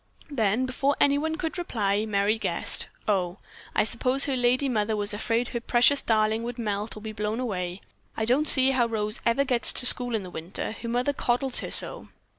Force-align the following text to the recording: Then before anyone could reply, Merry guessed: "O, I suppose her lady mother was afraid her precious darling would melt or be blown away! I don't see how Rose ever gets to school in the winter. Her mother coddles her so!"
Then 0.31 0.65
before 0.65 0.95
anyone 0.99 1.35
could 1.35 1.59
reply, 1.59 2.07
Merry 2.07 2.39
guessed: 2.39 2.89
"O, 3.07 3.37
I 3.75 3.83
suppose 3.83 4.25
her 4.25 4.35
lady 4.35 4.67
mother 4.67 4.95
was 4.95 5.13
afraid 5.13 5.49
her 5.49 5.61
precious 5.61 6.01
darling 6.01 6.41
would 6.41 6.57
melt 6.57 6.97
or 6.97 7.01
be 7.03 7.11
blown 7.11 7.39
away! 7.39 7.81
I 8.17 8.25
don't 8.25 8.49
see 8.49 8.71
how 8.71 8.87
Rose 8.87 9.21
ever 9.27 9.45
gets 9.45 9.71
to 9.73 9.85
school 9.85 10.15
in 10.15 10.23
the 10.23 10.31
winter. 10.31 10.71
Her 10.71 10.89
mother 10.89 11.13
coddles 11.13 11.59
her 11.59 11.69
so!" 11.69 12.07